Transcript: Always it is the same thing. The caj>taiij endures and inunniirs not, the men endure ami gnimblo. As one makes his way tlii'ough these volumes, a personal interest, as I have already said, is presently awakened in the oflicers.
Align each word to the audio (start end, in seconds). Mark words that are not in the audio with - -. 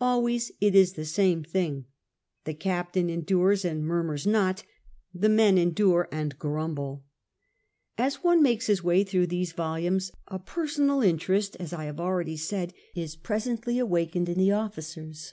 Always 0.00 0.52
it 0.60 0.76
is 0.76 0.92
the 0.92 1.04
same 1.04 1.42
thing. 1.42 1.86
The 2.44 2.54
caj>taiij 2.54 3.10
endures 3.10 3.64
and 3.64 3.82
inunniirs 3.82 4.28
not, 4.28 4.62
the 5.12 5.28
men 5.28 5.58
endure 5.58 6.08
ami 6.12 6.28
gnimblo. 6.30 7.00
As 7.98 8.22
one 8.22 8.44
makes 8.44 8.68
his 8.68 8.84
way 8.84 9.04
tlii'ough 9.04 9.28
these 9.28 9.50
volumes, 9.50 10.12
a 10.28 10.38
personal 10.38 11.02
interest, 11.02 11.56
as 11.58 11.72
I 11.72 11.86
have 11.86 11.98
already 11.98 12.36
said, 12.36 12.72
is 12.94 13.16
presently 13.16 13.80
awakened 13.80 14.28
in 14.28 14.38
the 14.38 14.50
oflicers. 14.50 15.32